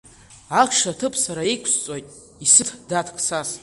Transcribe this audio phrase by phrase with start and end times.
[0.61, 2.07] Ахш аҭыԥ сара иқәсҵоит,
[2.45, 3.49] исыҭ, дад Қсас…